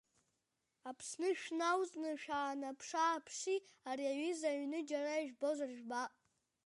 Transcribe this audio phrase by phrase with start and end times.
[0.89, 3.55] Аԥсны шәналҵны шәаанаԥшы-ааԥши,
[3.89, 6.11] ари аҩыза аҩны џьара ижәбозар жәбап!